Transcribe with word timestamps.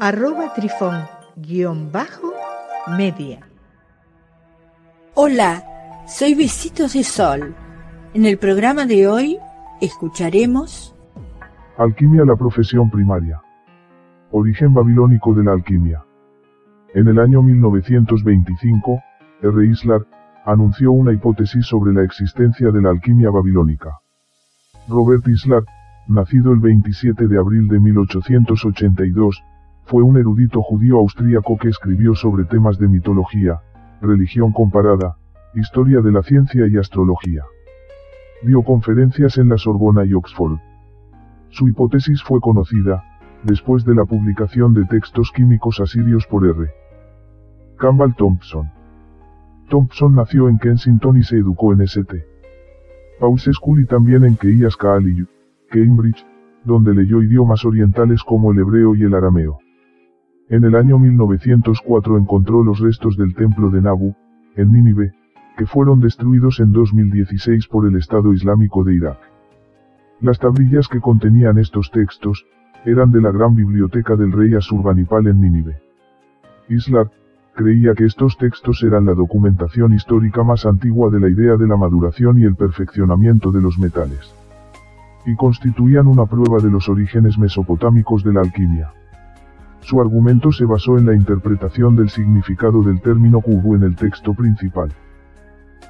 arroba 0.00 0.54
trifón-media. 0.54 3.40
Hola, 5.14 5.64
soy 6.06 6.34
Besitos 6.34 6.92
de 6.92 7.02
Sol. 7.02 7.56
En 8.14 8.24
el 8.24 8.38
programa 8.38 8.86
de 8.86 9.08
hoy 9.08 9.38
escucharemos... 9.80 10.94
Alquimia 11.76 12.24
la 12.24 12.36
profesión 12.36 12.88
primaria. 12.90 13.42
Origen 14.30 14.72
babilónico 14.72 15.34
de 15.34 15.42
la 15.42 15.50
alquimia. 15.52 16.04
En 16.94 17.08
el 17.08 17.18
año 17.18 17.42
1925, 17.42 19.02
R. 19.42 19.66
Islar 19.66 20.06
anunció 20.44 20.92
una 20.92 21.12
hipótesis 21.12 21.66
sobre 21.66 21.92
la 21.92 22.04
existencia 22.04 22.70
de 22.70 22.82
la 22.82 22.90
alquimia 22.90 23.30
babilónica. 23.30 23.98
Robert 24.88 25.26
Islar, 25.26 25.64
nacido 26.06 26.52
el 26.52 26.60
27 26.60 27.26
de 27.26 27.36
abril 27.36 27.66
de 27.66 27.80
1882, 27.80 29.42
fue 29.88 30.02
un 30.02 30.18
erudito 30.18 30.60
judío 30.60 30.98
austríaco 30.98 31.56
que 31.56 31.68
escribió 31.68 32.14
sobre 32.14 32.44
temas 32.44 32.78
de 32.78 32.88
mitología, 32.88 33.62
religión 34.02 34.52
comparada, 34.52 35.16
historia 35.54 36.02
de 36.02 36.12
la 36.12 36.22
ciencia 36.22 36.66
y 36.66 36.76
astrología. 36.76 37.42
Dio 38.42 38.62
conferencias 38.62 39.38
en 39.38 39.48
la 39.48 39.56
Sorbona 39.56 40.04
y 40.04 40.12
Oxford. 40.12 40.58
Su 41.48 41.68
hipótesis 41.68 42.22
fue 42.22 42.38
conocida, 42.40 43.02
después 43.44 43.86
de 43.86 43.94
la 43.94 44.04
publicación 44.04 44.74
de 44.74 44.84
textos 44.84 45.32
químicos 45.32 45.80
asirios 45.80 46.26
por 46.26 46.46
R. 46.46 46.70
Campbell 47.78 48.14
Thompson. 48.14 48.70
Thompson 49.70 50.14
nació 50.14 50.50
en 50.50 50.58
Kensington 50.58 51.16
y 51.16 51.22
se 51.22 51.38
educó 51.38 51.72
en 51.72 51.80
St. 51.80 52.26
Paul's 53.18 53.48
School 53.52 53.80
y 53.80 53.86
también 53.86 54.24
en 54.24 54.36
Keyes 54.36 54.76
College, 54.76 55.24
Cambridge, 55.70 56.26
donde 56.64 56.94
leyó 56.94 57.22
idiomas 57.22 57.64
orientales 57.64 58.22
como 58.22 58.52
el 58.52 58.58
hebreo 58.58 58.94
y 58.94 59.04
el 59.04 59.14
arameo. 59.14 59.60
En 60.50 60.64
el 60.64 60.76
año 60.76 60.98
1904 60.98 62.16
encontró 62.16 62.64
los 62.64 62.80
restos 62.80 63.18
del 63.18 63.34
templo 63.34 63.68
de 63.68 63.82
Nabu, 63.82 64.14
en 64.56 64.72
Nínive, 64.72 65.12
que 65.58 65.66
fueron 65.66 66.00
destruidos 66.00 66.58
en 66.60 66.72
2016 66.72 67.66
por 67.68 67.86
el 67.86 67.96
Estado 67.96 68.32
Islámico 68.32 68.82
de 68.82 68.94
Irak. 68.94 69.18
Las 70.20 70.38
tablillas 70.38 70.88
que 70.88 71.00
contenían 71.00 71.58
estos 71.58 71.90
textos, 71.90 72.46
eran 72.86 73.12
de 73.12 73.20
la 73.20 73.30
gran 73.30 73.54
biblioteca 73.54 74.16
del 74.16 74.32
rey 74.32 74.54
Asurbanipal 74.54 75.26
en 75.26 75.40
Nínive. 75.40 75.82
Islar, 76.70 77.10
creía 77.54 77.92
que 77.94 78.06
estos 78.06 78.38
textos 78.38 78.82
eran 78.82 79.04
la 79.04 79.12
documentación 79.14 79.92
histórica 79.92 80.44
más 80.44 80.64
antigua 80.64 81.10
de 81.10 81.20
la 81.20 81.28
idea 81.28 81.56
de 81.56 81.66
la 81.66 81.76
maduración 81.76 82.38
y 82.38 82.44
el 82.44 82.56
perfeccionamiento 82.56 83.52
de 83.52 83.60
los 83.60 83.78
metales. 83.78 84.34
Y 85.26 85.36
constituían 85.36 86.06
una 86.06 86.24
prueba 86.24 86.58
de 86.58 86.70
los 86.70 86.88
orígenes 86.88 87.36
mesopotámicos 87.36 88.24
de 88.24 88.32
la 88.32 88.40
alquimia. 88.40 88.92
Su 89.80 90.00
argumento 90.00 90.52
se 90.52 90.64
basó 90.64 90.98
en 90.98 91.06
la 91.06 91.14
interpretación 91.14 91.96
del 91.96 92.10
significado 92.10 92.82
del 92.82 93.00
término 93.00 93.40
kubu 93.40 93.74
en 93.74 93.84
el 93.84 93.96
texto 93.96 94.34
principal. 94.34 94.92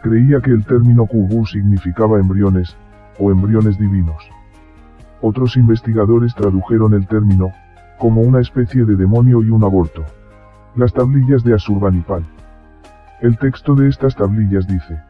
Creía 0.03 0.41
que 0.41 0.51
el 0.51 0.65
término 0.65 1.07
kubu 1.07 1.45
significaba 1.47 2.21
embriones, 2.21 2.77
o 3.19 3.31
embriones 3.31 3.79
divinos. 3.79 4.23
Otros 5.21 5.57
investigadores 5.57 6.35
tradujeron 6.35 6.95
el 6.95 7.07
término, 7.09 7.51
como 7.99 8.21
una 8.21 8.41
especie 8.41 8.85
de 8.85 8.95
demonio 8.95 9.43
y 9.43 9.51
un 9.51 9.65
aborto. 9.65 10.05
Las 10.77 10.93
tablillas 10.93 11.43
de 11.43 11.55
Asurbanipal. 11.55 12.25
El 13.21 13.37
texto 13.39 13.75
de 13.75 13.89
estas 13.89 14.15
tablillas 14.15 14.69
dice. 14.69 15.01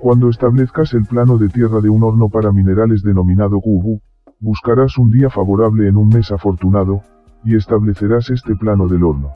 Cuando 0.00 0.28
establezcas 0.28 0.92
el 0.94 1.04
plano 1.04 1.38
de 1.38 1.48
tierra 1.48 1.80
de 1.80 1.88
un 1.88 2.02
horno 2.02 2.28
para 2.28 2.50
minerales 2.50 3.04
denominado 3.04 3.60
kubu, 3.60 4.00
buscarás 4.40 4.98
un 4.98 5.10
día 5.10 5.30
favorable 5.30 5.86
en 5.86 5.96
un 5.96 6.08
mes 6.08 6.32
afortunado, 6.32 7.02
y 7.44 7.56
establecerás 7.56 8.30
este 8.30 8.54
plano 8.54 8.86
del 8.88 9.04
horno. 9.04 9.32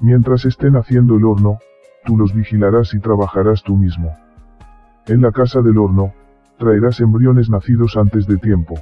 Mientras 0.00 0.44
estén 0.44 0.76
haciendo 0.76 1.16
el 1.16 1.24
horno, 1.24 1.58
tú 2.04 2.16
los 2.16 2.34
vigilarás 2.34 2.94
y 2.94 3.00
trabajarás 3.00 3.62
tú 3.62 3.76
mismo. 3.76 4.12
En 5.06 5.20
la 5.20 5.32
casa 5.32 5.60
del 5.62 5.78
horno, 5.78 6.12
traerás 6.58 7.00
embriones 7.00 7.48
nacidos 7.50 7.96
antes 7.96 8.26
de 8.26 8.36
tiempo. 8.38 8.74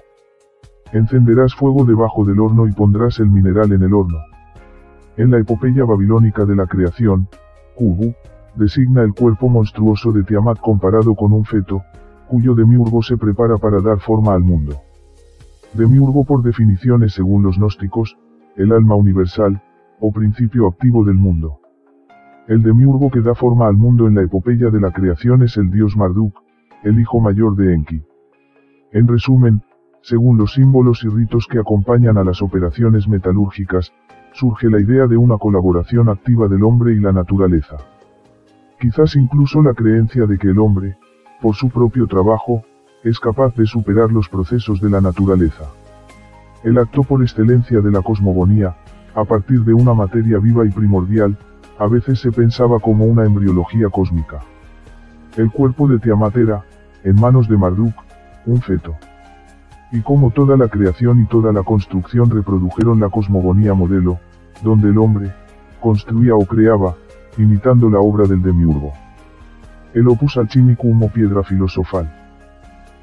Encenderás 0.92 1.54
fuego 1.54 1.84
debajo 1.84 2.24
del 2.24 2.40
horno 2.40 2.66
y 2.66 2.72
pondrás 2.72 3.18
el 3.18 3.30
mineral 3.30 3.72
en 3.72 3.82
el 3.82 3.94
horno. 3.94 4.18
En 5.16 5.30
la 5.30 5.38
epopeya 5.38 5.84
babilónica 5.84 6.44
de 6.44 6.56
la 6.56 6.66
creación, 6.66 7.28
Kubu, 7.76 8.14
designa 8.54 9.02
el 9.02 9.14
cuerpo 9.14 9.48
monstruoso 9.48 10.12
de 10.12 10.22
Tiamat 10.22 10.58
comparado 10.60 11.14
con 11.14 11.32
un 11.32 11.44
feto, 11.44 11.82
cuyo 12.28 12.54
demiurgo 12.54 13.02
se 13.02 13.16
prepara 13.16 13.56
para 13.56 13.80
dar 13.80 13.98
forma 14.00 14.34
al 14.34 14.40
mundo. 14.40 14.80
Demiurgo 15.74 16.24
por 16.24 16.42
definición 16.42 17.02
es 17.02 17.14
según 17.14 17.42
los 17.42 17.56
gnósticos, 17.56 18.18
el 18.56 18.72
alma 18.72 18.94
universal, 18.94 19.62
o 20.00 20.12
principio 20.12 20.66
activo 20.66 21.02
del 21.04 21.14
mundo. 21.14 21.60
El 22.46 22.62
demiurgo 22.62 23.10
que 23.10 23.20
da 23.20 23.34
forma 23.34 23.68
al 23.68 23.76
mundo 23.76 24.06
en 24.06 24.16
la 24.16 24.22
epopeya 24.22 24.68
de 24.68 24.80
la 24.80 24.90
creación 24.90 25.42
es 25.42 25.56
el 25.56 25.70
dios 25.70 25.96
Marduk, 25.96 26.34
el 26.82 27.00
hijo 27.00 27.20
mayor 27.20 27.56
de 27.56 27.72
Enki. 27.72 28.02
En 28.92 29.08
resumen, 29.08 29.62
según 30.02 30.36
los 30.36 30.52
símbolos 30.52 31.04
y 31.04 31.08
ritos 31.08 31.46
que 31.46 31.58
acompañan 31.58 32.18
a 32.18 32.24
las 32.24 32.42
operaciones 32.42 33.08
metalúrgicas, 33.08 33.92
surge 34.32 34.68
la 34.68 34.80
idea 34.80 35.06
de 35.06 35.16
una 35.16 35.38
colaboración 35.38 36.10
activa 36.10 36.48
del 36.48 36.64
hombre 36.64 36.92
y 36.92 37.00
la 37.00 37.12
naturaleza. 37.12 37.76
Quizás 38.78 39.16
incluso 39.16 39.62
la 39.62 39.72
creencia 39.72 40.26
de 40.26 40.36
que 40.36 40.48
el 40.48 40.58
hombre, 40.58 40.98
por 41.40 41.54
su 41.54 41.70
propio 41.70 42.06
trabajo, 42.06 42.64
es 43.04 43.18
capaz 43.18 43.54
de 43.56 43.66
superar 43.66 44.12
los 44.12 44.28
procesos 44.28 44.80
de 44.80 44.88
la 44.88 45.00
naturaleza. 45.00 45.64
El 46.62 46.78
acto 46.78 47.02
por 47.02 47.22
excelencia 47.22 47.80
de 47.80 47.90
la 47.90 48.00
cosmogonía, 48.00 48.76
a 49.14 49.24
partir 49.24 49.64
de 49.64 49.74
una 49.74 49.92
materia 49.92 50.38
viva 50.38 50.64
y 50.64 50.70
primordial, 50.70 51.36
a 51.78 51.88
veces 51.88 52.20
se 52.20 52.30
pensaba 52.30 52.78
como 52.78 53.04
una 53.04 53.24
embriología 53.24 53.88
cósmica. 53.88 54.40
El 55.36 55.50
cuerpo 55.50 55.88
de 55.88 55.98
Tiamat 55.98 56.36
era, 56.36 56.64
en 57.02 57.20
manos 57.20 57.48
de 57.48 57.56
Marduk, 57.56 57.94
un 58.46 58.62
feto. 58.62 58.94
Y 59.90 60.00
como 60.00 60.30
toda 60.30 60.56
la 60.56 60.68
creación 60.68 61.20
y 61.20 61.26
toda 61.26 61.52
la 61.52 61.64
construcción 61.64 62.30
reprodujeron 62.30 63.00
la 63.00 63.08
cosmogonía 63.08 63.74
modelo, 63.74 64.20
donde 64.62 64.90
el 64.90 64.98
hombre, 64.98 65.32
construía 65.80 66.36
o 66.36 66.46
creaba, 66.46 66.94
imitando 67.36 67.90
la 67.90 67.98
obra 67.98 68.28
del 68.28 68.42
demiurgo. 68.42 68.92
El 69.92 70.06
opus 70.06 70.36
alchimicum 70.36 71.02
o 71.02 71.08
piedra 71.08 71.42
filosofal. 71.42 72.21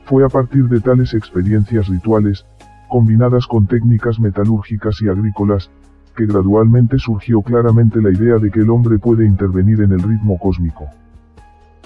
Fue 0.09 0.25
a 0.25 0.27
partir 0.27 0.67
de 0.69 0.79
tales 0.79 1.13
experiencias 1.13 1.87
rituales, 1.87 2.43
combinadas 2.87 3.45
con 3.45 3.67
técnicas 3.67 4.19
metalúrgicas 4.19 4.99
y 5.03 5.07
agrícolas, 5.07 5.69
que 6.15 6.25
gradualmente 6.25 6.97
surgió 6.97 7.43
claramente 7.43 8.01
la 8.01 8.09
idea 8.09 8.37
de 8.39 8.49
que 8.49 8.61
el 8.61 8.71
hombre 8.71 8.97
puede 8.97 9.27
intervenir 9.27 9.81
en 9.81 9.91
el 9.91 10.01
ritmo 10.01 10.39
cósmico. 10.39 10.87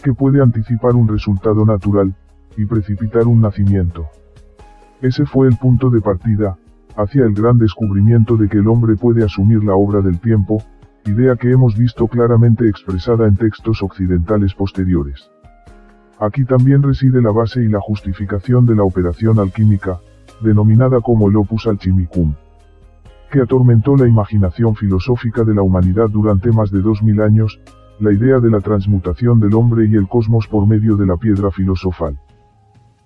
Que 0.01 0.13
puede 0.13 0.41
anticipar 0.41 0.95
un 0.95 1.09
resultado 1.09 1.65
natural, 1.65 2.15
y 2.55 2.63
precipitar 2.63 3.27
un 3.27 3.41
nacimiento. 3.41 4.07
Ese 5.01 5.25
fue 5.25 5.49
el 5.49 5.57
punto 5.57 5.89
de 5.89 5.99
partida, 5.99 6.55
hacia 6.95 7.25
el 7.25 7.33
gran 7.33 7.57
descubrimiento 7.57 8.37
de 8.37 8.47
que 8.47 8.59
el 8.59 8.69
hombre 8.69 8.95
puede 8.95 9.25
asumir 9.25 9.65
la 9.65 9.75
obra 9.75 9.99
del 9.99 10.17
tiempo, 10.21 10.63
idea 11.03 11.35
que 11.35 11.51
hemos 11.51 11.77
visto 11.77 12.07
claramente 12.07 12.69
expresada 12.69 13.27
en 13.27 13.35
textos 13.35 13.83
occidentales 13.83 14.53
posteriores. 14.53 15.32
Aquí 16.19 16.45
también 16.45 16.83
reside 16.83 17.21
la 17.21 17.31
base 17.31 17.61
y 17.63 17.67
la 17.67 17.79
justificación 17.79 18.65
de 18.65 18.75
la 18.75 18.83
operación 18.83 19.39
alquímica, 19.39 19.99
denominada 20.41 21.01
como 21.01 21.29
el 21.29 21.35
opus 21.35 21.67
alchimicum, 21.67 22.33
que 23.31 23.41
atormentó 23.41 23.95
la 23.95 24.07
imaginación 24.07 24.75
filosófica 24.75 25.43
de 25.43 25.55
la 25.55 25.63
humanidad 25.63 26.09
durante 26.09 26.51
más 26.51 26.71
de 26.71 26.81
dos 26.81 27.01
mil 27.01 27.21
años, 27.21 27.59
la 27.99 28.11
idea 28.11 28.39
de 28.39 28.49
la 28.49 28.59
transmutación 28.59 29.39
del 29.39 29.53
hombre 29.55 29.87
y 29.87 29.95
el 29.95 30.07
cosmos 30.07 30.47
por 30.47 30.67
medio 30.67 30.97
de 30.97 31.07
la 31.07 31.17
piedra 31.17 31.49
filosofal. 31.51 32.19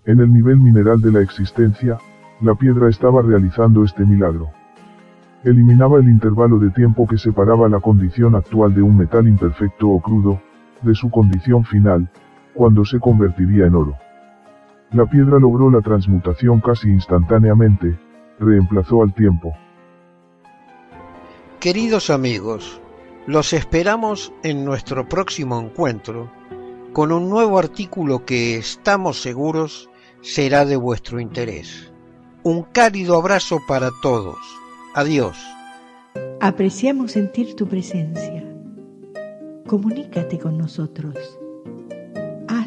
En 0.06 0.19
el 0.19 0.31
nivel 0.31 0.57
mineral 0.57 1.01
de 1.01 1.12
la 1.12 1.21
existencia, 1.21 1.98
la 2.42 2.56
piedra 2.56 2.89
estaba 2.89 3.21
realizando 3.21 3.83
este 3.83 4.06
milagro. 4.06 4.50
Eliminaba 5.44 6.00
el 6.00 6.10
intervalo 6.10 6.60
de 6.60 6.71
tiempo 6.71 7.07
que 7.07 7.18
separaba 7.18 7.69
la 7.69 7.80
condición 7.80 8.36
actual 8.36 8.74
de 8.74 8.81
un 8.81 8.98
metal 8.98 9.27
imperfecto 9.27 9.88
o 9.89 10.01
crudo, 10.01 10.39
de 10.81 10.94
su 10.94 11.10
condición 11.10 11.63
final, 11.63 12.10
cuando 12.57 12.83
se 12.83 13.00
convertiría 13.00 13.68
en 13.68 13.75
oro. 13.75 13.95
La 14.92 15.06
piedra 15.06 15.39
logró 15.39 15.69
la 15.69 15.81
transmutación 15.81 16.59
casi 16.59 16.89
instantáneamente, 16.89 17.98
reemplazó 18.39 19.04
al 19.04 19.13
tiempo. 19.13 19.54
Queridos 21.59 22.09
amigos, 22.09 22.81
los 23.25 23.54
esperamos 23.54 24.33
en 24.44 24.65
nuestro 24.65 25.07
próximo 25.07 25.59
encuentro 25.59 26.31
con 26.94 27.12
un 27.12 27.30
nuevo 27.30 27.59
artículo 27.59 28.25
que 28.25 28.57
estamos 28.57 29.21
seguros 29.21 29.89
será 30.21 30.65
de 30.65 30.77
vuestro 30.77 31.19
interés. 31.19 31.92
Un 32.44 32.63
cálido 32.63 33.18
abrazo 33.18 33.60
para 33.68 33.92
todos. 34.01 34.38
Adiós. 34.95 35.38
Apreciamos 36.39 37.12
sentir 37.12 37.56
tu 37.56 37.68
presencia. 37.68 38.44
Comunícate 39.68 40.39
con 40.39 40.57
nosotros. 40.57 41.15